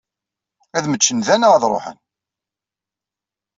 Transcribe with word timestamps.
Ad 0.77 0.85
mmeččen 0.87 1.19
da 1.25 1.35
neɣ 1.37 1.51
ad 1.53 1.63
ṛuḥen? 1.73 1.97